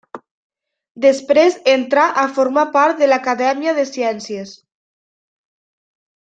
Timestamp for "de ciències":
3.81-4.57